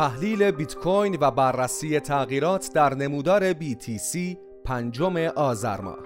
تحلیل 0.00 0.50
بیت 0.50 0.74
کوین 0.74 1.18
و 1.20 1.30
بررسی 1.30 2.00
تغییرات 2.00 2.70
در 2.74 2.94
نمودار 2.94 3.52
BTC 3.52 4.36
پنجم 4.64 5.16
آذر 5.16 5.80
ماه. 5.80 5.98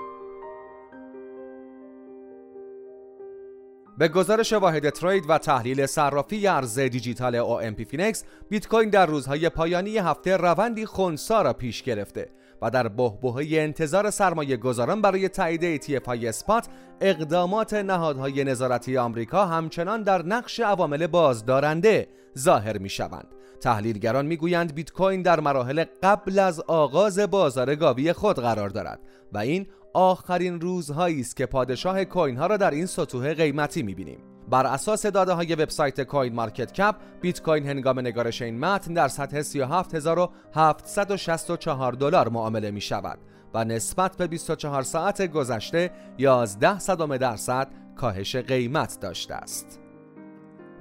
به 3.99 4.08
گزارش 4.08 4.53
واحد 4.53 4.90
trade 4.90 5.24
و 5.29 5.38
تحلیل 5.38 5.87
صرافی 5.87 6.47
ارز 6.47 6.79
دیجیتال 6.79 7.43
OMPFinex 7.42 8.24
بیت 8.49 8.69
کوین 8.69 8.90
در 8.90 9.07
روزهای 9.07 9.49
پایانی 9.49 9.99
هفته 9.99 10.37
روندی 10.37 10.87
خونسا 10.87 11.42
را 11.42 11.53
پیش 11.53 11.83
گرفته. 11.83 12.29
و 12.65 12.71
در 12.71 12.88
بحبوحه 12.88 13.47
انتظار 13.51 14.10
سرمایه 14.10 14.56
گذاران 14.56 15.03
برای 15.03 15.28
تایید 15.28 15.83
ETF 15.83 16.06
های 16.06 16.28
spot 16.29 16.66
اقدامات 17.01 17.74
نهادهای 17.74 18.45
نظارتی 18.45 18.97
آمریکا 18.97 19.47
همچنان 19.47 20.02
در 20.02 20.23
نقش 20.27 20.61
عوامل 20.61 21.06
بازدارنده 21.06 22.09
ظاهر 22.39 22.79
می 22.79 22.89
شوند. 22.89 23.27
تحلیلگران 23.61 24.27
می‌گویند 24.27 24.75
بیت 24.75 24.92
کوین 24.92 25.23
در 25.23 25.41
مراحل 25.41 25.84
قبل 26.03 26.39
از 26.39 26.61
آغاز 26.61 27.19
بازار 27.19 27.75
گاوی 27.75 28.12
خود 28.12 28.37
قرار 28.39 28.69
دارد 28.69 29.01
و 29.33 29.39
این 29.39 29.67
آخرین 29.95 30.61
روزهایی 30.61 31.20
است 31.20 31.37
که 31.37 31.47
پادشاه 31.47 32.05
کوین 32.05 32.37
ها 32.37 32.47
را 32.47 32.56
در 32.56 32.70
این 32.70 32.87
سطوح 32.87 33.34
قیمتی 33.34 33.83
می‌بینیم 33.83 34.34
بر 34.48 34.66
اساس 34.66 35.07
داده 35.07 35.33
های 35.33 35.55
وبسایت 35.55 36.01
کوین 36.01 36.34
مارکت 36.34 36.73
کپ 36.73 36.95
بیت 37.21 37.43
کوین 37.43 37.66
هنگام 37.66 38.01
نگارش 38.01 38.43
این 38.43 38.59
متن 38.59 38.95
در 38.95 39.09
سطح 39.09 39.43
37764 39.43 41.93
دلار 41.93 42.29
معامله 42.29 42.70
می 42.70 42.80
شود 42.80 43.19
و 43.55 43.65
نسبت 43.65 44.17
به 44.17 44.27
24 44.27 44.83
ساعت 44.83 45.27
گذشته 45.27 45.91
11 46.19 46.79
صدم 46.79 47.17
درصد 47.17 47.69
کاهش 47.97 48.37
قیمت 48.37 48.98
داشته 49.01 49.34
است. 49.34 49.80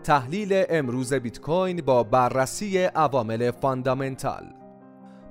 تحلیل 0.03 0.63
امروز 0.69 1.13
بیت 1.13 1.41
کوین 1.41 1.81
با 1.81 2.03
بررسی 2.03 2.77
عوامل 2.77 3.51
fundamental 3.51 4.43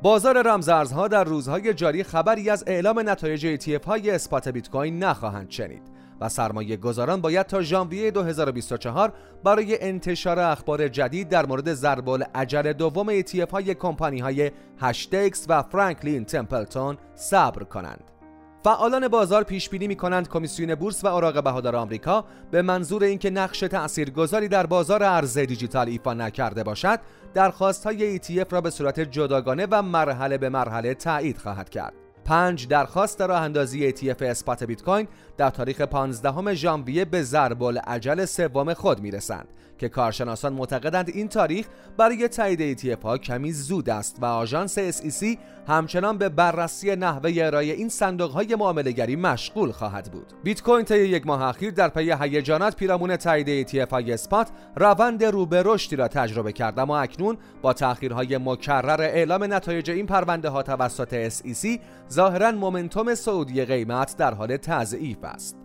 بازار 0.03 0.43
رمزارزها 0.43 1.09
در 1.09 1.25
روزهای 1.25 1.75
جاری 1.75 2.03
خبری 2.03 2.51
از 2.51 2.65
اعلام 2.67 3.09
نتایج 3.09 3.57
ETF 3.57 3.85
های 3.85 4.11
spot 4.11 4.49
بیت 4.49 4.71
کوین 4.71 5.05
نخواهند 5.05 5.51
شنید 5.51 5.92
و 6.21 6.29
سرمایه 6.29 6.77
گذاران 6.77 7.21
باید 7.21 7.47
تا 7.47 7.63
ژانویه 7.63 8.11
2024 8.11 9.13
برای 9.45 9.83
انتشار 9.83 10.39
اخبار 10.39 10.89
جدید 10.89 11.29
در 11.29 11.47
مورد 11.47 11.75
ضرب‌الاجل 11.75 12.73
دوم 12.73 13.21
ETF 13.23 13.51
های 13.51 13.75
کمپانی 13.75 14.21
های 14.21 14.51
Hashdex 14.81 15.47
و 15.49 15.63
Franklin 15.63 16.25
Templeton 16.25 16.99
صبر 17.15 17.65
کنند. 17.65 18.05
فعالان 18.65 19.09
بازار 19.09 19.43
پیش 19.43 19.69
بینی 19.69 19.89
می 19.89 19.97
کنند 19.97 20.29
کمیسیون 20.29 20.75
بورس 20.75 21.05
و 21.05 21.07
اوراق 21.07 21.45
بهادار 21.45 21.77
آمریکا 21.77 22.25
به 22.51 22.63
منظور 22.63 23.05
اینکه 23.05 23.31
نقش 23.31 23.61
تاثیرگذاری 23.61 24.49
در 24.49 24.67
بازار 24.67 25.03
ارز 25.03 25.39
دیجیتال 25.39 25.89
ایفا 25.89 26.15
نکرده 26.15 26.63
باشد 26.63 27.01
درخواست 27.35 27.85
های 27.85 28.19
ETF 28.19 28.53
را 28.53 28.61
به 28.61 28.71
صورت 28.71 29.01
جداگانه 29.01 29.67
و 29.71 29.83
مرحله 29.83 30.39
به 30.39 30.49
مرحله 30.49 30.95
تایید 30.95 31.39
خواهد 31.39 31.71
کرد 31.71 32.02
پنج 32.25 32.69
درخواست 32.69 33.21
راه 33.21 33.43
اندازی 33.43 33.93
ETF 33.93 34.23
اسپات 34.23 34.65
بیت 34.65 34.83
کوین 34.83 35.09
در 35.37 35.51
تاریخ 35.51 35.81
15 35.81 36.55
ژانویه 36.55 37.05
به 37.05 37.23
ضرب 37.23 37.63
العجل 37.63 38.25
سوم 38.25 38.75
خود 38.75 39.01
می‌رسند 39.01 39.49
که 39.79 39.89
کارشناسان 39.89 40.53
معتقدند 40.53 41.09
این 41.09 41.29
تاریخ 41.29 41.67
برای 41.97 42.29
تایید 42.29 42.79
ETF 42.79 43.03
ها 43.03 43.19
کمی 43.19 43.53
زود 43.53 43.91
است 43.91 44.19
و 44.21 44.25
آژانس 44.25 44.79
SEC 44.79 45.39
همچنان 45.69 46.19
به 46.19 46.29
بررسی 46.29 46.97
نحوه 46.97 47.33
ارائه 47.37 47.73
این 47.73 47.89
صندوق 47.89 48.31
های 48.31 48.55
معامله‌گری 48.55 49.17
مشغول 49.17 49.73
خواهد 49.73 50.13
بود. 50.13 50.27
بیت 50.45 50.63
کوین 50.63 50.85
طی 50.85 50.99
یک 50.99 51.27
ماه 51.27 51.43
اخیر 51.43 51.71
در 51.71 51.89
پی 51.89 52.13
هیجانات 52.21 52.77
پیرامون 52.77 53.17
تایید 53.17 53.69
ETF 53.69 53.91
های 53.91 54.13
spot 54.13 54.49
روند 54.77 55.25
رو 55.25 55.47
به 55.47 55.63
رشدی 55.67 55.97
را 55.97 56.09
تجربه 56.09 56.53
کرد 56.53 56.79
اما 56.79 56.99
اکنون 56.99 57.39
با 57.63 57.73
تأخیرهای 57.73 58.39
مکرر 58.39 59.01
اعلام 59.01 59.55
نتایج 59.55 59.91
این 59.91 60.07
پرونده 60.07 60.49
ها 60.49 60.63
توسط 60.63 61.29
SEC 61.29 61.81
ظاهرا 62.13 62.51
momentum 62.51 63.15
صعودی 63.15 63.65
قیمت 63.65 64.17
در 64.17 64.35
حال 64.35 64.57
تضعیف 64.57 65.25
است. 65.25 65.57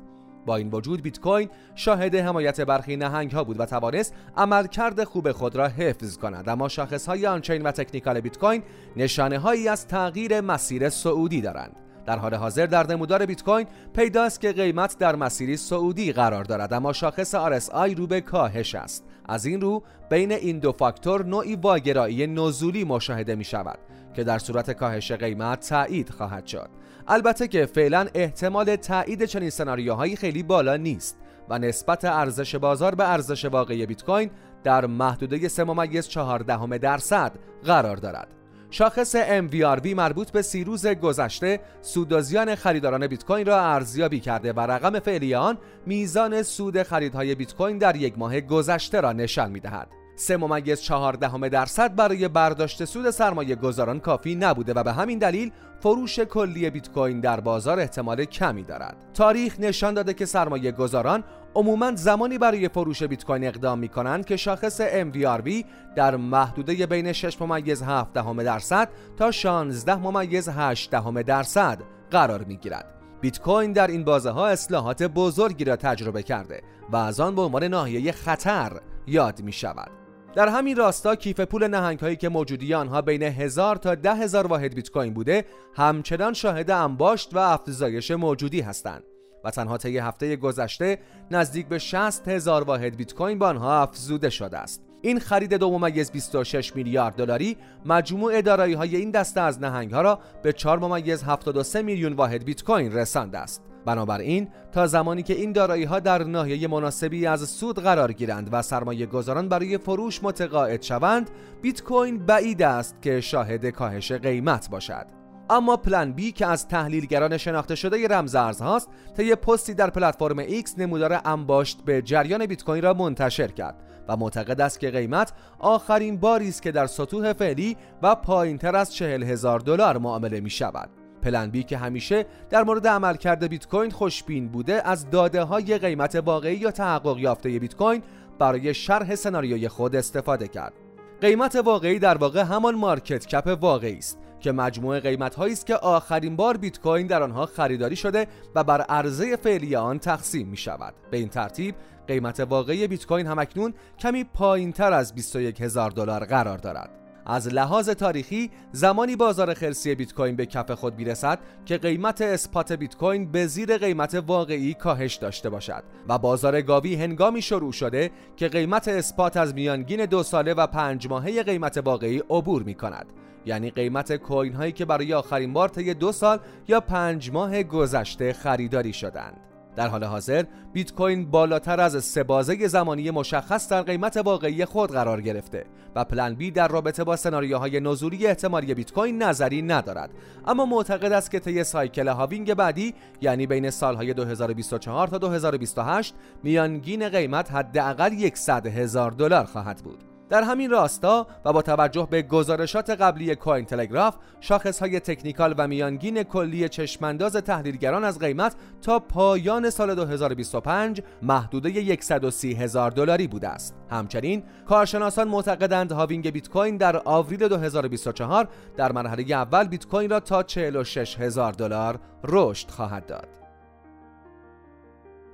با 0.46 0.56
این 0.56 0.70
وجود 0.70 1.02
بیت 1.02 1.20
کوین 1.20 1.50
شاهد 1.76 2.16
حمایت 2.16 2.62
برخی 2.62 2.96
نهنگ 2.98 3.32
ها 3.32 3.44
بود 3.44 3.60
و 3.60 3.66
توانست 3.66 4.14
عملکرد 4.38 5.04
خوب 5.04 5.32
خود 5.32 5.56
را 5.56 5.68
حفظ 5.68 6.18
کند. 6.18 6.50
اما 6.50 6.68
شاخص 6.68 7.06
های 7.06 7.28
on-chain 7.28 7.62
و 7.62 7.72
technical 7.72 8.20
بیت 8.20 8.38
کوین 8.38 8.64
نشانه 8.96 9.40
هایی 9.40 9.68
از 9.68 9.88
تغییر 9.88 10.42
مسیر 10.42 10.90
سعودی 10.90 11.42
دارند. 11.42 11.76
در 12.06 12.18
حال 12.18 12.34
حاضر 12.34 12.66
در 12.66 12.88
نمودار 12.88 13.26
بیت 13.26 13.44
کوین 13.44 13.68
پیداست 13.96 14.42
که 14.42 14.52
قیمت 14.52 14.98
در 14.98 15.16
مسیری 15.16 15.58
سعودی 15.58 16.12
قرار 16.12 16.44
دارد. 16.44 16.74
اما 16.74 16.94
شاخص 16.94 17.36
RSI 17.36 17.98
رو 17.98 18.08
به 18.08 18.22
کاهش 18.22 18.76
است. 18.76 19.04
از 19.28 19.46
این 19.46 19.62
رو 19.62 19.84
بین 20.10 20.32
این 20.32 20.60
دو 20.60 20.72
فاکتور 20.72 21.26
نوعی 21.26 21.56
واگرایی 21.56 22.28
نزولی 22.28 22.84
مشاهده 22.84 23.36
می 23.36 23.44
شود 23.44 23.80
که 24.14 24.24
در 24.24 24.40
صورت 24.40 24.72
کاهش 24.72 25.12
قیمت 25.12 25.70
تایید 25.70 26.10
خواهد 26.10 26.46
شد 26.46 26.70
البته 27.08 27.48
که 27.48 27.66
فعلا 27.66 28.08
احتمال 28.14 28.76
تایید 28.76 29.26
چنین 29.26 29.50
سناریوهایی 29.50 30.16
خیلی 30.16 30.44
بالا 30.44 30.76
نیست 30.76 31.18
و 31.50 31.60
نسبت 31.60 32.06
ارزش 32.06 32.56
بازار 32.56 32.96
به 32.96 33.10
ارزش 33.10 33.46
واقعی 33.46 33.86
بیت 33.86 34.04
کوین 34.04 34.30
در 34.64 34.86
محدوده 34.86 35.48
3 35.48 35.64
ممیز 35.64 36.08
14 36.08 36.78
درصد 36.78 37.32
قرار 37.64 37.98
دارد. 37.98 38.28
شاخص 38.70 39.16
MVRV 39.16 39.86
مربوط 39.86 40.32
به 40.32 40.42
سی 40.42 40.64
روز 40.64 40.88
گذشته 40.88 41.60
سود 41.82 42.12
و 42.12 42.22
زیان 42.22 42.56
خریداران 42.56 43.08
بیت 43.08 43.26
کوین 43.26 43.46
را 43.46 43.62
ارزیابی 43.62 44.20
کرده 44.20 44.54
و 44.54 44.60
رقم 44.60 45.00
فعلی 45.00 45.36
آن 45.36 45.58
میزان 45.86 46.44
سود 46.44 46.84
خریدهای 46.84 47.36
بیت 47.36 47.56
کوین 47.56 47.78
در 47.78 47.96
یک 47.96 48.18
ماه 48.18 48.42
گذشته 48.42 49.02
را 49.02 49.14
نشان 49.14 49.52
می‌دهد. 49.52 49.97
سه 50.20 50.38
ممیز 50.38 50.82
چهاردهم 50.82 51.48
درصد 51.48 51.96
برای 51.96 52.28
برداشت 52.28 52.86
سود 52.86 53.10
سرمایه 53.10 53.56
گذاران 53.56 54.00
کافی 54.00 54.36
نبوده 54.36 54.74
و 54.74 54.84
به 54.84 54.94
همین 54.94 55.20
دلیل 55.20 55.52
فروش 55.80 56.20
کلی 56.20 56.70
بیت 56.70 56.92
کوین 56.92 57.20
در 57.20 57.40
بازار 57.40 57.80
احتمال 57.80 58.26
کمی 58.26 58.64
دارد. 58.64 58.98
تاریخ 59.14 59.60
نشان 59.60 59.94
داده 59.94 60.14
که 60.14 60.26
سرمایه 60.26 60.72
گذاران 60.72 61.24
عموما 61.56 61.96
زمانی 61.96 62.38
برای 62.38 62.70
فروش 62.70 63.04
بیت 63.04 63.26
کوین 63.26 63.48
اقدام 63.48 63.80
می 63.80 63.90
کنند 63.90 64.26
که 64.26 64.38
شاخص 64.38 64.82
MVRV 64.82 65.66
در 65.96 66.16
محدوده 66.16 66.86
بین 66.86 67.14
6 67.14 67.42
ممیز 67.42 67.84
7 67.84 68.14
درصد 68.14 68.90
تا 69.18 69.32
16 69.32 69.96
ممیز 69.96 70.50
8 70.50 70.92
درصد 71.26 71.80
قرار 72.12 72.44
می 72.44 72.58
گیرد. 72.58 72.94
بیت 73.22 73.40
کوین 73.40 73.72
در 73.72 73.88
این 73.88 74.04
بازه 74.04 74.30
ها 74.30 74.48
اصلاحات 74.48 75.04
بزرگی 75.04 75.64
را 75.64 75.76
تجربه 75.76 76.24
کرده 76.24 76.62
و 76.90 76.96
از 76.96 77.20
آن 77.20 77.36
به 77.36 77.42
عنوان 77.42 77.64
ناحیه 77.64 78.12
خطر 78.12 78.72
یاد 79.08 79.42
می 79.42 79.52
شود. 79.52 80.07
در 80.38 80.48
همین 80.48 80.76
راستا 80.76 81.16
کیف 81.16 81.40
پول 81.40 81.68
نهنگ 81.68 82.00
هایی 82.00 82.16
که 82.16 82.30
موجودی 82.30 82.74
آنها 82.74 83.02
بین 83.02 83.24
هزار 83.24 83.76
تا 83.76 83.96
ده 83.96 84.16
هزار 84.16 84.48
واحد 84.48 84.76
بیت 84.76 84.90
کوین 84.90 85.14
بوده 85.14 85.46
همچنان 85.76 86.34
شاهد 86.34 86.72
انباشت 86.72 87.36
و 87.36 87.38
افزایش 87.38 88.12
موجودی 88.12 88.62
هستند 88.62 89.04
و 89.44 89.52
تنها 89.52 89.78
طی 89.78 89.98
هفته 89.98 90.36
گذشته 90.36 91.00
نزدیک 91.32 91.68
به 91.68 91.80
60 91.80 92.28
هزار 92.28 92.64
واحد 92.64 92.98
بیت 92.98 93.14
کوین 93.14 93.40
به 93.40 93.46
آنها 93.46 93.82
افزوده 93.82 94.30
شده 94.30 94.58
است. 94.58 94.82
این 95.02 95.20
خرید 95.20 95.54
دو 95.54 95.78
ممیز 95.78 96.12
26 96.12 96.76
میلیارد 96.76 97.16
دلاری 97.16 97.58
مجموع 97.86 98.42
دارایی 98.42 98.74
های 98.74 98.96
این 98.96 99.12
دسته 99.12 99.42
از 99.42 99.62
نهنگ 99.62 99.92
ها 99.92 100.02
را 100.02 100.20
به 100.44 100.54
4 100.54 100.80
ممیز 100.80 101.24
73 101.24 101.82
میلیون 101.82 102.14
واحد 102.14 102.46
بیت 102.46 102.64
کوین 102.64 102.94
رسانده 102.94 103.38
است. 103.38 103.67
بنابراین 103.88 104.48
تا 104.72 104.88
زمانی 104.88 105.24
که 105.24 105.34
این 105.34 105.52
دارایی 105.52 105.84
ها 105.84 106.00
در 106.00 106.24
ناحیه 106.24 106.68
مناسبی 106.68 107.26
از 107.26 107.50
سود 107.50 107.80
قرار 107.80 108.14
گیرند 108.14 108.50
و 108.52 108.62
سرمایه 108.62 109.06
گذاران 109.06 109.50
برای 109.50 109.78
فروش 109.78 110.24
متقاعد 110.24 110.82
شوند 110.82 111.30
بیت 111.62 111.84
کوین 111.84 112.26
بعید 112.26 112.62
است 112.62 113.02
که 113.02 113.22
شاهد 113.22 113.66
کاهش 113.66 114.12
قیمت 114.12 114.70
باشد 114.70 115.06
اما 115.50 115.78
پلن 115.78 116.12
بی 116.12 116.32
که 116.32 116.46
از 116.46 116.68
تحلیلگران 116.68 117.38
شناخته 117.38 117.76
شده 117.76 118.08
رمز 118.08 118.36
ارزهاست 118.36 118.90
طی 119.18 119.36
پستی 119.36 119.74
در 119.74 119.90
پلتفرم 119.90 120.44
X 120.44 120.70
نمودار 120.78 121.22
انباشت 121.26 121.82
به 121.86 122.02
جریان 122.02 122.46
بیت 122.46 122.64
کوین 122.64 122.84
را 122.84 122.94
منتشر 122.94 123.48
کرد 123.48 123.76
و 124.08 124.18
معتقد 124.18 124.62
است 124.62 124.80
که 124.80 124.92
قیمت 124.92 125.34
آخرین 125.60 126.18
باری 126.18 126.50
است 126.50 126.62
که 126.62 126.72
در 126.72 126.88
سطوح 126.88 127.34
فعلی 127.34 127.78
و 128.02 128.16
پایینتر 128.16 128.76
از 128.76 128.94
چهل 128.94 129.24
هزار 129.24 129.60
دلار 129.60 129.98
معامله 129.98 130.40
می 130.40 130.50
شود. 130.50 130.97
پلن 131.22 131.50
بی 131.50 131.64
که 131.64 131.78
همیشه 131.78 132.26
در 132.50 132.64
مورد 132.64 132.88
عملکرد 132.88 133.48
بیت 133.48 133.68
کوین 133.68 133.92
خوشبین 133.92 134.48
بوده 134.48 134.88
از 134.88 135.10
داده 135.10 135.44
های 135.44 135.78
قیمت 135.78 136.16
واقعی 136.16 136.56
یا 136.56 136.72
تحقق 136.72 137.18
یافته 137.18 137.60
بیت 137.60 137.76
کوین 137.76 138.04
برای 138.40 138.74
شرح 138.74 139.16
سناریوی 139.16 139.68
خود 139.68 139.96
استفاده 139.96 140.48
کرد. 140.48 140.74
قیمت 141.22 141.56
واقعی 141.56 142.00
در 142.00 142.18
واقع 142.18 142.42
همان 142.42 142.76
market 142.76 143.26
cap 143.26 143.58
واقعی 143.62 143.98
است 143.98 144.18
که 144.40 144.52
مجموع 144.52 145.00
قیمت 145.00 145.36
هایی 145.36 145.54
است 145.54 145.66
که 145.66 145.76
آخرین 145.76 146.36
بار 146.36 146.58
بیت 146.58 146.80
کوین 146.80 147.08
در 147.08 147.24
آنها 147.24 147.46
خریداری 147.46 147.96
شده 147.96 148.28
و 148.56 148.64
بر 148.64 148.82
عرضه 148.82 149.36
فعلی 149.36 149.76
آن 149.76 150.00
تقسیم 150.00 150.48
می 150.48 150.58
شود. 150.58 150.94
به 151.12 151.18
این 151.18 151.30
ترتیب 151.30 151.76
قیمت 152.08 152.40
واقعی 152.40 152.88
بیت 152.88 153.06
کوین 153.06 153.28
هم‌اکنون 153.28 153.74
کمی 154.00 154.24
پایین 154.24 154.72
تر 154.72 154.94
از 154.94 155.16
21 155.16 155.62
هزار 155.62 155.92
دلار 155.92 156.26
قرار 156.26 156.58
دارد. 156.58 157.07
از 157.30 157.48
لحاظ 157.48 157.90
تاریخی 157.90 158.52
زمانی 158.72 159.16
بازار 159.16 159.54
خرسی 159.54 159.96
بیت 159.96 160.14
کوین 160.14 160.36
به 160.36 160.46
کف 160.46 160.72
خود 160.72 160.98
می‌رسد 160.98 161.40
که 161.66 161.78
قیمت 161.78 162.22
spot 162.22 162.72
بیت 162.72 162.96
کوین 162.96 163.32
به 163.32 163.48
زیر 163.48 163.78
قیمت 163.78 164.24
واقعی 164.28 164.74
کاهش 164.74 165.16
داشته 165.16 165.50
باشد 165.50 165.84
و 166.10 166.18
بازار 166.18 166.62
گاوی 166.62 166.96
هنگامی 166.96 167.42
شروع 167.42 167.72
شده 167.72 168.12
که 168.36 168.48
قیمت 168.48 168.88
spot 168.88 169.38
از 169.38 169.54
میانگین 169.54 170.06
دو 170.06 170.24
ساله 170.24 170.54
و 170.54 170.68
پنج 170.68 171.08
ماهه 171.08 171.44
قیمت 171.44 171.78
واقعی 171.78 172.24
عبور 172.30 172.64
می 172.64 172.76
کند 172.76 173.06
یعنی 173.46 173.72
قیمت 173.72 174.16
coin 174.16 174.54
هایی 174.54 174.72
که 174.72 174.86
برای 174.86 175.14
آخرین 175.14 175.54
بار 175.54 175.70
طی 175.70 175.94
دو 175.94 176.12
سال 176.12 176.40
یا 176.68 176.80
پنج 176.80 177.32
ماه 177.32 177.64
گذشته 177.64 178.34
خریداری 178.34 178.94
شدند. 178.94 179.57
در 179.78 179.88
حال 179.88 180.04
حاضر 180.04 180.46
بیت 180.74 180.94
کوین 180.94 181.32
بالاتر 181.32 181.80
از 181.80 182.04
سه 182.04 182.24
بازه 182.24 182.68
زمانی 182.68 183.12
مشخص 183.12 183.70
در 183.70 183.82
قیمت 183.82 184.18
واقعی 184.18 184.66
خود 184.66 184.92
قرار 184.92 185.22
گرفته 185.22 185.66
و 185.96 186.04
PlanB 186.04 186.52
در 186.52 186.68
رابطه 186.68 187.04
با 187.04 187.16
سناریوهای 187.16 187.80
نزولی 187.80 188.28
احتمالی 188.28 188.74
بیت 188.74 188.94
کوین 188.94 189.24
نظری 189.24 189.62
ندارد. 189.62 190.10
اما 190.48 190.66
معتقد 190.66 191.12
است 191.12 191.32
که 191.32 191.40
طی 191.40 191.64
cycle 191.64 192.08
halving 192.08 192.54
بعدی 192.54 192.94
یعنی 193.22 193.48
بین 193.48 193.70
سالهای 193.70 194.14
2024 194.14 195.08
تا 195.08 195.18
2028 195.18 196.16
میانگین 196.44 197.10
قیمت 197.10 197.52
حداقل 197.52 198.30
100 198.34 198.68
هزار 198.68 199.12
دلار 199.12 199.46
خواهد 199.46 199.78
بود. 199.78 200.17
در 200.30 200.44
همین 200.44 200.70
راستا 200.70 201.28
و 201.46 201.54
با 201.54 201.62
توجه 201.62 202.08
به 202.12 202.22
گزارشات 202.22 202.90
قبلی 202.90 203.36
Cointelegraph 203.36 204.16
شاخص 204.40 204.80
های 204.80 205.00
technical 205.00 205.56
و 205.58 205.68
میانگین 205.68 206.24
کلی 206.24 206.70
چشم‌انداز 206.70 207.36
تحلیلگران 207.36 208.04
از 208.04 208.20
قیمت 208.20 208.56
تا 208.82 209.00
پایان 209.00 209.70
سال 209.70 209.96
2025 209.96 211.02
محدوده 211.22 211.98
130 212.02 212.54
هزار 212.54 212.92
دلاری 212.92 213.28
بوده 213.28 213.48
است. 213.48 213.76
همچنین 213.90 214.44
کارشناسان 214.66 215.28
معتقدند 215.28 215.92
هاوینگ 215.92 216.30
بیت 216.30 216.50
کوین 216.50 216.78
در 216.78 217.02
آوریل 217.06 217.48
2024 217.48 218.48
در 218.78 218.92
مرحله 218.92 219.34
اول 219.34 219.68
بیت 219.68 219.88
کوین 219.88 220.10
را 220.10 220.20
تا 220.20 220.44
46 220.44 221.20
هزار 221.20 221.54
دلار 221.54 222.00
رشد 222.24 222.70
خواهد 222.70 223.06
داد. 223.06 223.28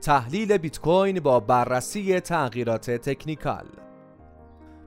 تحلیل 0.01 0.57
بیت 0.57 0.79
کوین 0.79 1.19
با 1.19 1.39
بررسی 1.39 2.19
تغییرات 2.19 2.91
تکنیکال 2.91 3.65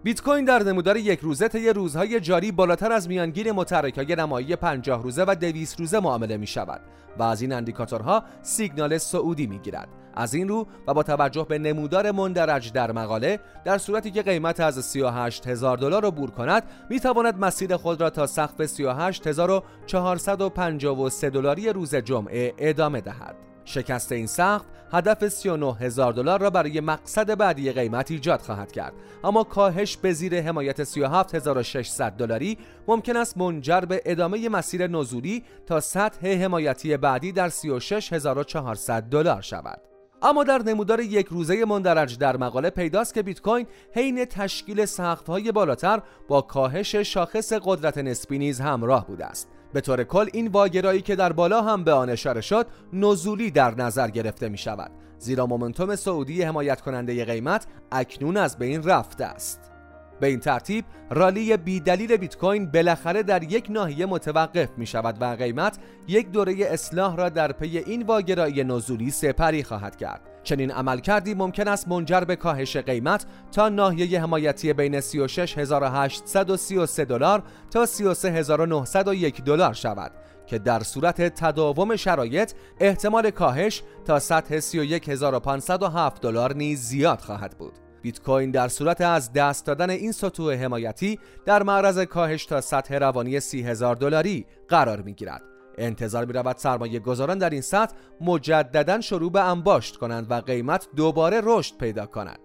بیت 0.02 0.22
کوین 0.22 0.44
در 0.44 0.62
نمودار 0.62 0.96
یک 0.96 1.20
روزه 1.20 1.48
طی 1.48 1.68
روزهای 1.68 2.20
جاری 2.20 2.52
بالاتر 2.52 2.92
از 2.92 3.08
میانگین 3.08 3.52
متحرک‌های 3.52 4.16
نمایی 4.16 4.56
50 4.56 5.02
روزه 5.02 5.24
و 5.28 5.34
200 5.34 5.80
روزه 5.80 6.00
معامله 6.00 6.36
می 6.36 6.46
شود 6.46 6.80
و 7.18 7.22
از 7.22 7.42
این 7.42 7.52
اندیکاتورها 7.52 8.22
سیگنال 8.42 8.98
سعودی 8.98 9.46
می 9.46 9.58
گیرد. 9.58 9.88
از 10.14 10.34
این 10.34 10.48
رو 10.48 10.66
و 10.86 10.94
با 10.94 11.02
توجه 11.02 11.46
به 11.48 11.58
نمودار 11.58 12.10
مندرج 12.10 12.72
در 12.72 12.92
مقاله 12.92 13.40
در 13.64 13.78
صورتی 13.78 14.10
که 14.10 14.22
قیمت 14.22 14.60
از 14.60 14.84
38 14.84 15.46
هزار 15.46 15.76
دلار 15.76 16.02
را 16.02 16.10
بور 16.10 16.30
کند 16.30 16.62
می 16.90 17.00
تواند 17.00 17.38
مسیر 17.38 17.76
خود 17.76 18.00
را 18.00 18.10
تا 18.10 18.26
سقف 18.26 18.66
38453 18.66 21.30
دلاری 21.30 21.68
روز 21.68 21.94
جمعه 21.94 22.54
ادامه 22.58 23.00
دهد. 23.00 23.55
شکست 23.66 24.12
این 24.12 24.26
سقف 24.26 24.62
هدف 24.92 25.28
39 25.28 25.74
هزار 25.74 26.12
دلار 26.12 26.40
را 26.40 26.50
برای 26.50 26.80
مقصد 26.80 27.38
بعدی 27.38 27.72
قیمت 27.72 28.10
ایجاد 28.10 28.40
خواهد 28.40 28.72
کرد. 28.72 28.92
اما 29.24 29.44
کاهش 29.44 29.96
به 29.96 30.12
زیر 30.12 30.42
حمایت 30.42 30.84
37600 30.84 32.12
دلاری 32.12 32.58
ممکن 32.88 33.16
است 33.16 33.38
منجر 33.38 33.80
به 33.80 34.02
ادامه 34.04 34.48
مسیر 34.48 34.86
نزولی 34.86 35.44
تا 35.66 35.80
سطح 35.80 36.44
حمایتی 36.44 36.96
بعدی 36.96 37.32
در 37.32 37.48
36400 37.48 39.02
دلار 39.02 39.42
شود. 39.42 39.95
اما 40.22 40.44
در 40.44 40.62
نمودار 40.62 41.00
یک 41.00 41.26
روزه 41.26 41.64
مندرج 41.64 42.18
در 42.18 42.36
مقاله 42.36 42.70
پیداست 42.70 43.14
که 43.14 43.22
بیت 43.22 43.40
کوین 43.40 43.66
حین 43.94 44.24
تشکیل 44.24 44.84
سقف‌های 44.84 45.52
بالاتر 45.52 46.02
با 46.28 46.40
کاهش 46.40 46.94
شاخص 46.94 47.52
قدرت 47.52 47.98
نسبی 47.98 48.38
نیز 48.38 48.60
همراه 48.60 49.06
بوده 49.06 49.26
است. 49.26 49.48
به 49.72 49.80
طور 49.80 50.04
کل 50.04 50.28
این 50.32 50.48
واگرایی 50.48 51.02
که 51.02 51.16
در 51.16 51.32
بالا 51.32 51.62
هم 51.62 51.84
به 51.84 51.92
آن 51.92 52.10
اشاره 52.10 52.40
شد 52.40 52.66
نزولی 52.92 53.50
در 53.50 53.74
نظر 53.74 54.08
گرفته 54.08 54.48
می 54.48 54.58
شود 54.58 54.90
زیرا 55.18 55.46
مومنتوم 55.46 55.96
سعودی 55.96 56.42
حمایت 56.42 56.80
کننده 56.80 57.24
قیمت 57.24 57.66
اکنون 57.92 58.36
از 58.36 58.58
بین 58.58 58.82
رفته 58.82 59.24
است. 59.24 59.75
به 60.20 60.26
این 60.26 60.40
ترتیب 60.40 60.84
رالی 61.10 61.56
بی 61.56 61.80
دلیل 61.80 62.16
بیت 62.16 62.36
کوین 62.36 62.70
بالاخره 62.70 63.22
در 63.22 63.42
یک 63.42 63.66
ناحیه 63.70 64.06
متوقف 64.06 64.68
می 64.76 64.86
شود 64.86 65.16
و 65.20 65.24
قیمت 65.24 65.78
یک 66.08 66.30
دوره 66.30 66.56
اصلاح 66.60 67.16
را 67.16 67.28
در 67.28 67.52
پی 67.52 67.78
این 67.78 68.02
واگرایی 68.02 68.64
نزولی 68.64 69.10
سپری 69.10 69.64
خواهد 69.64 69.96
کرد 69.96 70.20
چنین 70.42 70.70
عمل 70.70 70.98
کردی 70.98 71.34
ممکن 71.34 71.68
است 71.68 71.88
منجر 71.88 72.20
به 72.20 72.36
کاهش 72.36 72.76
قیمت 72.76 73.26
تا 73.52 73.68
ناحیه 73.68 74.22
حمایتی 74.22 74.72
بین 74.72 75.00
36833 75.00 77.04
دلار 77.04 77.42
تا 77.70 77.86
33901 77.86 79.44
دلار 79.44 79.72
شود 79.72 80.12
که 80.46 80.58
در 80.58 80.82
صورت 80.82 81.22
تداوم 81.22 81.96
شرایط 81.96 82.52
احتمال 82.80 83.30
کاهش 83.30 83.82
تا 84.04 84.18
سطح 84.18 84.60
31507 84.60 86.22
دلار 86.22 86.54
نیز 86.54 86.80
زیاد 86.80 87.20
خواهد 87.20 87.58
بود. 87.58 87.85
بیت 88.06 88.22
کوین 88.22 88.50
در 88.50 88.68
صورت 88.68 89.00
از 89.00 89.32
دست 89.32 89.66
دادن 89.66 89.90
این 89.90 90.12
سطوح 90.12 90.54
حمایتی 90.54 91.18
در 91.44 91.62
معرض 91.62 91.98
کاهش 91.98 92.46
تا 92.46 92.60
سطح 92.60 92.94
روانی 92.94 93.40
30000 93.40 93.96
دلاری 93.96 94.46
قرار 94.68 95.02
می 95.02 95.14
گیرد. 95.14 95.42
انتظار 95.78 96.24
می 96.24 96.32
رود 96.32 96.56
سرمایه 96.56 96.98
گذاران 96.98 97.38
در 97.38 97.50
این 97.50 97.60
سطح 97.60 97.94
مجددا 98.20 99.00
شروع 99.00 99.32
به 99.32 99.40
انباشت 99.40 99.96
کنند 99.96 100.26
و 100.30 100.34
قیمت 100.34 100.88
دوباره 100.96 101.40
رشد 101.44 101.76
پیدا 101.76 102.06
کند 102.06 102.38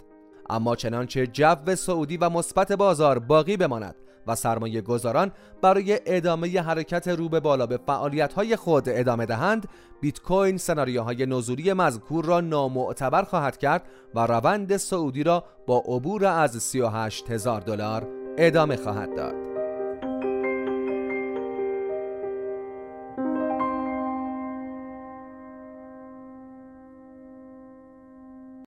اما 0.50 0.75
چنانچه 0.75 1.28
جو 1.28 1.75
سعودی 1.75 2.18
و 2.18 2.30
مثبت 2.30 2.72
بازار 2.72 3.19
باقی 3.19 3.58
بماند 3.58 3.96
و 4.27 4.35
سرمایه 4.35 4.81
گذاران 4.81 5.31
برای 5.62 6.00
ادامه 6.06 6.62
حرکت 6.62 7.07
رو 7.07 7.29
به 7.29 7.39
بالا 7.39 7.65
به 7.65 7.79
فعالیت 7.88 8.56
خود 8.56 8.83
ادامه 8.88 9.25
دهند 9.25 9.68
بیت 10.01 10.19
کوین 10.19 10.57
سناریوهای 10.57 11.25
نزولی 11.25 11.73
مذکور 11.73 12.25
را 12.25 12.41
نامعتبر 12.41 13.23
خواهد 13.23 13.57
کرد 13.57 13.83
و 14.15 14.19
روند 14.19 14.77
سعودی 14.77 15.23
را 15.23 15.44
با 15.68 15.77
عبور 15.77 16.25
از 16.25 16.63
38 16.63 17.31
هزار 17.31 17.62
دلار 17.62 18.07
ادامه 18.38 18.75
خواهد 18.75 19.15
داد. 19.15 19.50